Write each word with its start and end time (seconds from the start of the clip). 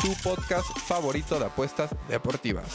tu 0.00 0.12
podcast 0.22 0.66
favorito 0.86 1.38
de 1.38 1.46
apuestas 1.46 1.90
deportivas. 2.08 2.66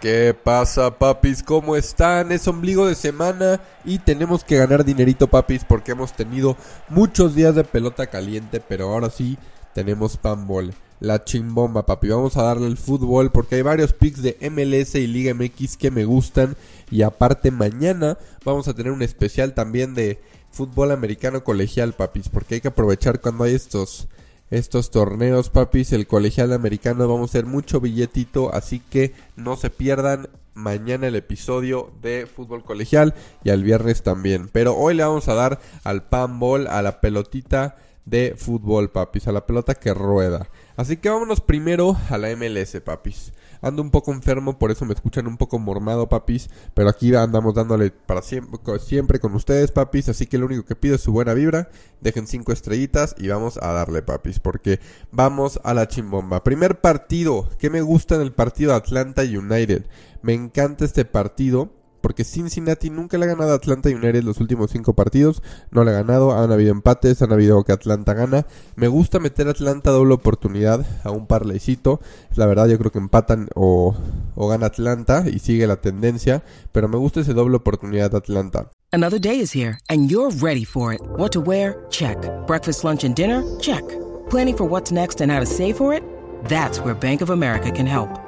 ¿Qué 0.00 0.34
pasa, 0.34 0.96
papis? 0.96 1.42
¿Cómo 1.42 1.76
están? 1.76 2.30
Es 2.30 2.46
ombligo 2.46 2.86
de 2.86 2.94
semana 2.94 3.60
y 3.84 3.98
tenemos 3.98 4.44
que 4.44 4.58
ganar 4.58 4.84
dinerito, 4.84 5.28
papis, 5.28 5.64
porque 5.64 5.92
hemos 5.92 6.12
tenido 6.12 6.56
muchos 6.88 7.34
días 7.34 7.54
de 7.54 7.64
pelota 7.64 8.06
caliente, 8.06 8.60
pero 8.60 8.92
ahora 8.92 9.10
sí 9.10 9.38
tenemos 9.74 10.16
panball. 10.16 10.74
La 11.00 11.24
chimbomba, 11.24 11.86
papi. 11.86 12.08
Vamos 12.08 12.36
a 12.36 12.42
darle 12.42 12.66
el 12.66 12.76
fútbol 12.76 13.32
porque 13.32 13.56
hay 13.56 13.62
varios 13.62 13.92
picks 13.92 14.22
de 14.22 14.36
MLS 14.50 14.94
y 14.96 15.06
Liga 15.06 15.32
MX 15.32 15.76
que 15.76 15.90
me 15.90 16.04
gustan. 16.04 16.56
Y 16.90 17.02
aparte, 17.02 17.50
mañana 17.50 18.18
vamos 18.44 18.68
a 18.68 18.74
tener 18.74 18.92
un 18.92 19.02
especial 19.02 19.54
también 19.54 19.94
de 19.94 20.20
fútbol 20.50 20.92
americano 20.92 21.44
colegial, 21.44 21.92
papis, 21.94 22.28
porque 22.28 22.56
hay 22.56 22.60
que 22.60 22.68
aprovechar 22.68 23.20
cuando 23.20 23.44
hay 23.44 23.54
estos 23.54 24.08
estos 24.50 24.90
torneos, 24.90 25.50
papis, 25.50 25.92
el 25.92 26.06
colegial 26.06 26.52
americano 26.52 27.06
vamos 27.06 27.30
a 27.30 27.32
hacer 27.32 27.46
mucho 27.46 27.80
billetito, 27.80 28.54
así 28.54 28.80
que 28.80 29.12
no 29.36 29.56
se 29.56 29.70
pierdan 29.70 30.28
mañana 30.54 31.06
el 31.06 31.14
episodio 31.14 31.92
de 32.02 32.26
fútbol 32.26 32.64
colegial 32.64 33.14
y 33.44 33.50
al 33.50 33.62
viernes 33.62 34.02
también. 34.02 34.48
Pero 34.52 34.76
hoy 34.76 34.94
le 34.94 35.04
vamos 35.04 35.28
a 35.28 35.34
dar 35.34 35.60
al 35.84 36.02
panball, 36.08 36.66
a 36.66 36.82
la 36.82 37.00
pelotita 37.00 37.76
de 38.08 38.34
fútbol, 38.36 38.90
papis, 38.90 39.28
a 39.28 39.32
la 39.32 39.46
pelota 39.46 39.74
que 39.74 39.92
rueda. 39.94 40.48
Así 40.76 40.96
que 40.96 41.10
vámonos 41.10 41.40
primero 41.40 41.96
a 42.10 42.18
la 42.18 42.34
MLS, 42.36 42.80
papis. 42.84 43.32
Ando 43.60 43.82
un 43.82 43.90
poco 43.90 44.12
enfermo, 44.12 44.58
por 44.58 44.70
eso 44.70 44.84
me 44.84 44.94
escuchan 44.94 45.26
un 45.26 45.36
poco 45.36 45.58
mormado, 45.58 46.08
papis. 46.08 46.48
Pero 46.74 46.88
aquí 46.88 47.14
andamos 47.14 47.54
dándole 47.54 47.90
para 47.90 48.22
siempre, 48.22 49.18
con 49.18 49.34
ustedes, 49.34 49.72
papis. 49.72 50.08
Así 50.08 50.26
que 50.26 50.38
lo 50.38 50.46
único 50.46 50.64
que 50.64 50.76
pido 50.76 50.94
es 50.94 51.00
su 51.00 51.12
buena 51.12 51.34
vibra. 51.34 51.68
Dejen 52.00 52.28
cinco 52.28 52.52
estrellitas 52.52 53.16
y 53.18 53.28
vamos 53.28 53.58
a 53.60 53.72
darle, 53.72 54.02
papis. 54.02 54.38
Porque 54.38 54.78
vamos 55.10 55.60
a 55.64 55.74
la 55.74 55.88
chimbomba. 55.88 56.44
Primer 56.44 56.80
partido. 56.80 57.48
¿Qué 57.58 57.68
me 57.68 57.82
gusta 57.82 58.14
en 58.14 58.20
el 58.20 58.32
partido 58.32 58.74
Atlanta 58.74 59.22
United? 59.22 59.86
Me 60.22 60.34
encanta 60.34 60.84
este 60.84 61.04
partido 61.04 61.77
porque 62.00 62.24
Cincinnati 62.24 62.90
nunca 62.90 63.18
le 63.18 63.24
ha 63.24 63.28
ganado 63.28 63.52
a 63.52 63.56
Atlanta 63.56 63.88
United 63.88 64.22
los 64.22 64.40
últimos 64.40 64.70
cinco 64.70 64.94
partidos, 64.94 65.42
no 65.70 65.84
le 65.84 65.90
ha 65.90 65.94
ganado, 65.94 66.32
han 66.32 66.52
habido 66.52 66.72
empates, 66.72 67.22
han 67.22 67.32
habido 67.32 67.62
que 67.64 67.72
Atlanta 67.72 68.14
gana. 68.14 68.46
Me 68.76 68.88
gusta 68.88 69.18
meter 69.18 69.48
a 69.48 69.50
Atlanta 69.50 69.90
doble 69.90 70.14
oportunidad 70.14 70.86
a 71.04 71.10
un 71.10 71.26
parleycito, 71.26 72.00
la 72.34 72.46
verdad 72.46 72.68
yo 72.68 72.78
creo 72.78 72.92
que 72.92 72.98
empatan 72.98 73.48
o, 73.54 73.94
o 74.34 74.48
gana 74.48 74.66
Atlanta 74.66 75.24
y 75.26 75.38
sigue 75.38 75.66
la 75.66 75.76
tendencia, 75.76 76.42
pero 76.72 76.88
me 76.88 76.96
gusta 76.96 77.20
ese 77.20 77.34
doble 77.34 77.56
oportunidad 77.56 78.10
de 78.10 78.18
Atlanta. 78.18 78.70
Another 78.92 79.20
day 79.20 79.40
is 79.40 79.54
here 79.54 79.78
and 79.88 80.10
you're 80.10 80.34
ready 80.40 80.64
for 80.64 80.94
it. 80.94 81.00
What 81.16 81.32
to 81.32 81.40
wear? 81.40 81.84
Check. 81.90 82.18
Breakfast, 82.46 82.84
lunch 82.84 83.04
and 83.04 83.14
dinner? 83.14 83.42
Check. 83.60 83.84
Planning 84.30 84.56
for 84.56 84.64
what's 84.68 84.92
next 84.92 85.20
and 85.20 85.30
how 85.30 85.40
to 85.40 85.46
save 85.46 85.76
for 85.76 85.92
it? 85.94 86.02
That's 86.48 86.80
where 86.80 86.94
Bank 86.94 87.20
of 87.20 87.30
America 87.30 87.70
can 87.70 87.86
help. 87.86 88.27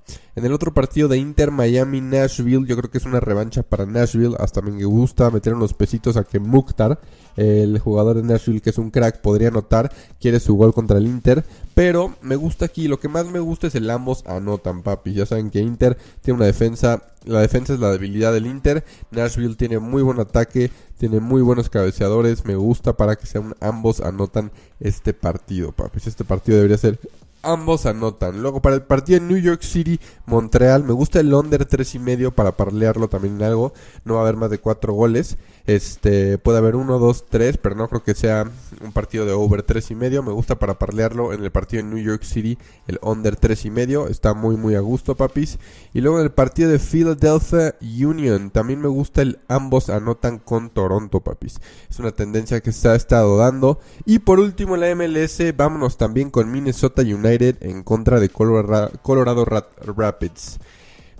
En 0.35 0.45
el 0.45 0.53
otro 0.53 0.73
partido 0.73 1.07
de 1.07 1.17
Inter 1.17 1.51
Miami 1.51 2.01
Nashville, 2.01 2.65
yo 2.65 2.77
creo 2.77 2.89
que 2.89 2.97
es 2.97 3.05
una 3.05 3.19
revancha 3.19 3.63
para 3.63 3.85
Nashville. 3.85 4.35
Hasta 4.39 4.61
me 4.61 4.83
gusta 4.83 5.29
meter 5.29 5.53
unos 5.53 5.73
pesitos 5.73 6.17
a 6.17 6.23
que 6.23 6.39
Mukhtar 6.39 6.99
el 7.35 7.79
jugador 7.79 8.17
de 8.17 8.23
Nashville, 8.23 8.61
que 8.61 8.71
es 8.71 8.77
un 8.77 8.91
crack, 8.91 9.21
podría 9.21 9.49
anotar, 9.49 9.91
quiere 10.19 10.39
su 10.39 10.55
gol 10.55 10.73
contra 10.73 10.97
el 10.97 11.07
Inter. 11.07 11.43
Pero 11.73 12.15
me 12.21 12.35
gusta 12.35 12.65
aquí, 12.65 12.87
lo 12.87 12.99
que 12.99 13.07
más 13.07 13.25
me 13.27 13.39
gusta 13.39 13.67
es 13.67 13.75
el 13.75 13.89
ambos 13.89 14.23
anotan, 14.25 14.83
papi. 14.83 15.13
Ya 15.13 15.25
saben 15.25 15.49
que 15.49 15.59
Inter 15.59 15.97
tiene 16.21 16.37
una 16.37 16.45
defensa, 16.45 17.03
la 17.25 17.41
defensa 17.41 17.73
es 17.73 17.79
la 17.79 17.91
debilidad 17.91 18.33
del 18.33 18.47
Inter. 18.47 18.83
Nashville 19.11 19.55
tiene 19.55 19.79
muy 19.79 20.01
buen 20.01 20.19
ataque, 20.19 20.71
tiene 20.97 21.19
muy 21.19 21.41
buenos 21.41 21.69
cabeceadores. 21.69 22.45
Me 22.45 22.55
gusta 22.55 22.97
para 22.97 23.15
que 23.15 23.25
sean 23.25 23.55
ambos 23.61 24.01
anotan 24.01 24.51
este 24.79 25.13
partido, 25.13 25.71
papi. 25.71 25.99
Este 26.05 26.25
partido 26.25 26.57
debería 26.57 26.77
ser 26.77 26.99
ambos 27.43 27.85
anotan. 27.85 28.41
Luego 28.41 28.61
para 28.61 28.75
el 28.75 28.83
partido 28.83 29.17
en 29.17 29.27
New 29.27 29.37
York 29.37 29.61
City, 29.61 29.99
Montreal, 30.25 30.83
me 30.83 30.93
gusta 30.93 31.19
el 31.19 31.33
under 31.33 31.65
tres 31.65 31.95
y 31.95 31.99
medio 31.99 32.31
para 32.31 32.55
parlearlo 32.57 33.09
también 33.09 33.35
en 33.35 33.43
algo. 33.43 33.73
No 34.05 34.15
va 34.15 34.21
a 34.21 34.23
haber 34.23 34.37
más 34.37 34.49
de 34.49 34.59
cuatro 34.59 34.93
goles. 34.93 35.37
Este, 35.67 36.37
puede 36.37 36.57
haber 36.57 36.75
uno, 36.75 36.99
dos, 36.99 37.25
tres, 37.27 37.57
pero 37.57 37.75
no 37.75 37.87
creo 37.87 38.03
que 38.03 38.15
sea 38.15 38.49
un 38.81 38.91
partido 38.91 39.25
de 39.25 39.33
over 39.33 39.63
tres 39.63 39.91
y 39.91 39.95
medio. 39.95 40.23
Me 40.23 40.31
gusta 40.31 40.57
para 40.57 40.79
parlearlo 40.79 41.33
en 41.33 41.43
el 41.43 41.51
partido 41.51 41.81
en 41.81 41.89
New 41.89 42.03
York 42.03 42.23
City, 42.23 42.57
el 42.87 42.99
under 43.01 43.35
tres 43.35 43.65
y 43.65 43.71
medio. 43.71 44.07
Está 44.07 44.33
muy, 44.33 44.57
muy 44.57 44.75
a 44.75 44.79
gusto, 44.79 45.15
papis. 45.15 45.59
Y 45.93 46.01
luego 46.01 46.19
en 46.19 46.25
el 46.25 46.31
partido 46.31 46.69
de 46.69 46.79
Philadelphia 46.79 47.75
Union, 47.81 48.49
también 48.49 48.81
me 48.81 48.87
gusta 48.87 49.21
el 49.21 49.39
ambos 49.47 49.89
anotan 49.89 50.39
con 50.39 50.69
Toronto, 50.69 51.19
papis. 51.19 51.59
Es 51.89 51.99
una 51.99 52.11
tendencia 52.11 52.61
que 52.61 52.71
se 52.71 52.89
ha 52.89 52.95
estado 52.95 53.37
dando. 53.37 53.79
Y 54.05 54.19
por 54.19 54.39
último, 54.39 54.77
la 54.77 54.93
MLS, 54.95 55.55
vámonos 55.55 55.97
también 55.97 56.29
con 56.29 56.51
Minnesota 56.51 57.01
United 57.01 57.57
en 57.61 57.83
contra 57.83 58.19
de 58.19 58.29
Colorado 58.29 59.45
Rapids. 59.45 60.59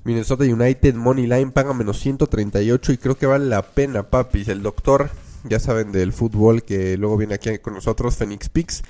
Minnesota 0.03 0.43
United 0.43 0.95
Money 0.95 1.27
Line 1.27 1.51
paga 1.51 1.73
menos 1.73 1.99
138 1.99 2.93
y 2.93 2.97
creo 2.97 3.17
que 3.17 3.27
vale 3.27 3.45
la 3.45 3.61
pena, 3.61 4.03
papis. 4.03 4.47
El 4.47 4.63
doctor, 4.63 5.09
ya 5.43 5.59
saben 5.59 5.91
del 5.91 6.11
fútbol 6.11 6.63
que 6.63 6.97
luego 6.97 7.17
viene 7.17 7.35
aquí 7.35 7.57
con 7.59 7.75
nosotros, 7.75 8.15
Phoenix 8.15 8.49
Pix. 8.49 8.83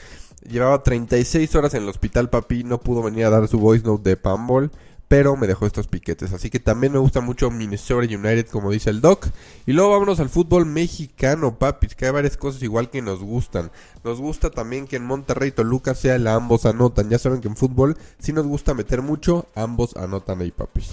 Llevaba 0.50 0.82
36 0.82 1.54
horas 1.56 1.74
en 1.74 1.84
el 1.84 1.90
hospital, 1.90 2.30
papi. 2.30 2.64
No 2.64 2.80
pudo 2.80 3.04
venir 3.04 3.26
a 3.26 3.30
dar 3.30 3.48
su 3.48 3.60
voice 3.60 3.86
note 3.86 4.10
de 4.10 4.18
Pambol 4.18 4.72
pero 5.12 5.36
me 5.36 5.46
dejó 5.46 5.66
estos 5.66 5.88
piquetes. 5.88 6.32
Así 6.32 6.50
que 6.50 6.62
también 6.62 6.94
me 6.94 7.00
gusta 7.00 7.20
mucho 7.20 7.52
Minnesota 7.52 8.06
United, 8.06 8.48
como 8.48 8.72
dice 8.72 8.90
el 8.90 9.02
Doc. 9.02 9.28
Y 9.66 9.74
luego 9.74 9.92
vámonos 9.92 10.22
al 10.22 10.30
fútbol 10.30 10.66
mexicano, 10.66 11.60
papis, 11.60 11.96
que 11.96 12.06
hay 12.06 12.14
varias 12.14 12.38
cosas 12.38 12.64
igual 12.64 12.90
que 12.90 13.02
nos 13.02 13.20
gustan. 13.20 13.72
Nos 14.06 14.22
gusta 14.22 14.52
también 14.52 14.88
que 14.88 14.96
en 14.96 15.04
Monterrey 15.04 15.52
Toluca 15.52 15.96
sea 15.96 16.18
la 16.18 16.36
ambos 16.36 16.66
anotan. 16.66 17.10
Ya 17.10 17.20
saben 17.20 17.42
que 17.42 17.50
en 17.50 17.58
fútbol 17.58 17.98
si 18.20 18.32
nos 18.32 18.48
gusta 18.48 18.74
meter 18.74 19.02
mucho, 19.02 19.48
ambos 19.54 19.98
anotan 19.98 20.40
ahí, 20.40 20.52
papis. 20.52 20.92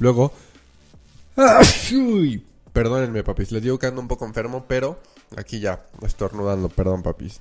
Luego... 0.00 0.32
Perdónenme, 2.72 3.22
papis, 3.22 3.52
les 3.52 3.62
digo 3.62 3.78
que 3.78 3.86
ando 3.86 4.00
un 4.00 4.08
poco 4.08 4.26
enfermo, 4.26 4.64
pero 4.66 4.98
aquí 5.36 5.60
ya, 5.60 5.86
estornudando, 6.04 6.68
perdón, 6.68 7.04
papis. 7.04 7.40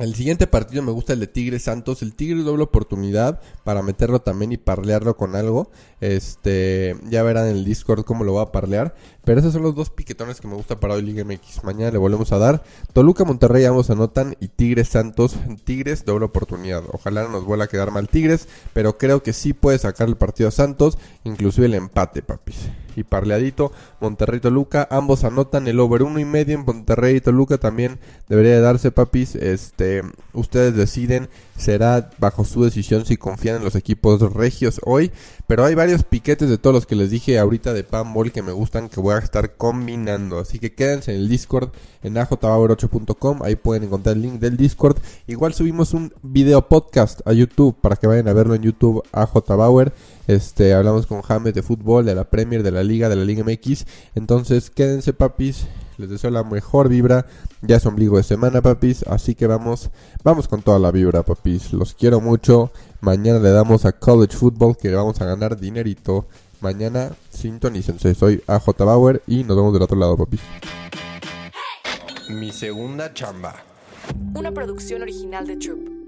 El 0.00 0.14
siguiente 0.14 0.46
partido 0.46 0.82
me 0.82 0.92
gusta 0.92 1.12
el 1.12 1.20
de 1.20 1.26
Tigres 1.26 1.64
Santos. 1.64 2.00
El 2.00 2.14
Tigre 2.14 2.40
doble 2.40 2.62
oportunidad 2.62 3.38
para 3.64 3.82
meterlo 3.82 4.22
también 4.22 4.50
y 4.50 4.56
parlearlo 4.56 5.14
con 5.14 5.36
algo. 5.36 5.70
Este, 6.00 6.96
ya 7.10 7.22
verán 7.22 7.48
en 7.48 7.56
el 7.56 7.66
Discord 7.66 8.04
cómo 8.04 8.24
lo 8.24 8.32
va 8.32 8.44
a 8.44 8.50
parlear. 8.50 8.94
Pero 9.24 9.40
esos 9.40 9.52
son 9.52 9.62
los 9.62 9.74
dos 9.74 9.90
piquetones 9.90 10.40
que 10.40 10.48
me 10.48 10.54
gusta 10.54 10.80
para 10.80 10.94
hoy 10.94 11.02
Liga 11.02 11.22
MX. 11.22 11.64
Mañana 11.64 11.90
le 11.90 11.98
volvemos 11.98 12.32
a 12.32 12.38
dar. 12.38 12.62
Toluca 12.94 13.26
Monterrey 13.26 13.66
ambos 13.66 13.90
anotan 13.90 14.36
y 14.40 14.48
Tigres 14.48 14.88
Santos. 14.88 15.36
Tigres 15.64 16.06
doble 16.06 16.24
oportunidad. 16.24 16.82
Ojalá 16.92 17.24
no 17.24 17.28
nos 17.28 17.44
vuelva 17.44 17.66
a 17.66 17.68
quedar 17.68 17.90
mal 17.90 18.08
Tigres, 18.08 18.48
pero 18.72 18.96
creo 18.96 19.22
que 19.22 19.34
sí 19.34 19.52
puede 19.52 19.76
sacar 19.76 20.08
el 20.08 20.16
partido 20.16 20.48
a 20.48 20.52
Santos, 20.52 20.96
inclusive 21.24 21.66
el 21.66 21.74
empate, 21.74 22.22
papis 22.22 22.70
y 23.00 23.04
parleadito. 23.04 23.72
Monterrey 24.00 24.40
Toluca, 24.40 24.86
ambos 24.90 25.24
anotan 25.24 25.66
el 25.68 25.80
over 25.80 26.02
uno 26.02 26.18
y 26.20 26.24
medio 26.24 26.54
en 26.54 26.64
Monterrey 26.64 27.16
y 27.16 27.20
Toluca 27.20 27.58
también 27.58 27.98
debería 28.28 28.52
de 28.52 28.60
darse, 28.60 28.90
papis. 28.90 29.34
Este, 29.34 30.02
ustedes 30.32 30.74
deciden, 30.74 31.28
será 31.56 32.10
bajo 32.18 32.44
su 32.44 32.64
decisión 32.64 33.04
si 33.04 33.16
confían 33.16 33.56
en 33.56 33.64
los 33.64 33.74
equipos 33.74 34.20
regios 34.32 34.80
hoy. 34.84 35.10
Pero 35.50 35.64
hay 35.64 35.74
varios 35.74 36.04
piquetes 36.04 36.48
de 36.48 36.58
todos 36.58 36.72
los 36.72 36.86
que 36.86 36.94
les 36.94 37.10
dije 37.10 37.36
ahorita 37.36 37.72
de 37.72 37.82
Panball 37.82 38.30
que 38.30 38.40
me 38.40 38.52
gustan 38.52 38.88
que 38.88 39.00
voy 39.00 39.16
a 39.16 39.18
estar 39.18 39.56
combinando. 39.56 40.38
Así 40.38 40.60
que 40.60 40.74
quédense 40.74 41.12
en 41.12 41.22
el 41.22 41.28
Discord 41.28 41.70
en 42.04 42.14
ajpower8.com. 42.14 43.42
Ahí 43.42 43.56
pueden 43.56 43.82
encontrar 43.82 44.14
el 44.14 44.22
link 44.22 44.34
del 44.34 44.56
Discord. 44.56 44.98
Igual 45.26 45.52
subimos 45.52 45.92
un 45.92 46.14
video 46.22 46.68
podcast 46.68 47.26
a 47.26 47.32
YouTube 47.32 47.74
para 47.80 47.96
que 47.96 48.06
vayan 48.06 48.28
a 48.28 48.32
verlo 48.32 48.54
en 48.54 48.62
YouTube 48.62 49.02
ajbauer. 49.10 49.92
Este, 50.28 50.72
hablamos 50.72 51.08
con 51.08 51.20
James 51.20 51.52
de 51.52 51.64
fútbol, 51.64 52.04
de 52.04 52.14
la 52.14 52.30
Premier, 52.30 52.62
de 52.62 52.70
la 52.70 52.84
Liga, 52.84 53.08
de 53.08 53.16
la 53.16 53.24
Liga 53.24 53.42
MX. 53.42 53.86
Entonces, 54.14 54.70
quédense 54.70 55.12
papis. 55.12 55.66
Les 56.00 56.08
deseo 56.08 56.30
la 56.30 56.42
mejor 56.42 56.88
vibra. 56.88 57.26
Ya 57.60 57.76
es 57.76 57.84
ombligo 57.84 58.16
de 58.16 58.22
semana, 58.22 58.62
papis. 58.62 59.02
Así 59.06 59.34
que 59.34 59.46
vamos, 59.46 59.90
vamos 60.24 60.48
con 60.48 60.62
toda 60.62 60.78
la 60.78 60.90
vibra, 60.90 61.22
papis. 61.22 61.72
Los 61.74 61.94
quiero 61.94 62.20
mucho. 62.20 62.70
Mañana 63.02 63.38
le 63.38 63.50
damos 63.50 63.84
a 63.84 63.92
College 63.92 64.36
Football 64.36 64.76
que 64.78 64.90
vamos 64.90 65.20
a 65.20 65.26
ganar 65.26 65.58
dinerito. 65.58 66.26
Mañana 66.60 67.10
sintonícense. 67.28 68.14
Soy 68.14 68.42
AJ 68.46 68.78
Bauer 68.78 69.22
y 69.26 69.44
nos 69.44 69.56
vemos 69.56 69.74
del 69.74 69.82
otro 69.82 69.98
lado, 69.98 70.16
papis. 70.16 70.40
Mi 72.30 72.50
segunda 72.50 73.12
chamba. 73.12 73.56
Una 74.34 74.52
producción 74.52 75.02
original 75.02 75.46
de 75.46 75.56
Troop. 75.56 75.99